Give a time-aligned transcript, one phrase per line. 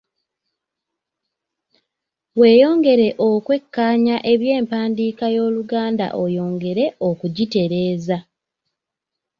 [2.39, 8.17] Weeyongere okwekkaanya eby’empandiika y’Oluganda oyongere okugitereeza.